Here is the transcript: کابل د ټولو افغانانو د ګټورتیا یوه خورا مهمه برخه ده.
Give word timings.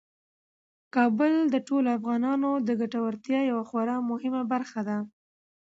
کابل 0.95 1.33
د 1.53 1.55
ټولو 1.67 1.87
افغانانو 1.97 2.51
د 2.67 2.69
ګټورتیا 2.81 3.39
یوه 3.51 3.63
خورا 3.69 3.97
مهمه 4.11 4.41
برخه 4.51 4.81
ده. 4.87 4.97